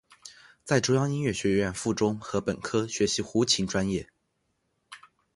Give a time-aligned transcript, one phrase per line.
[0.63, 4.09] 在中央音乐学院附中和本科学习胡琴专业。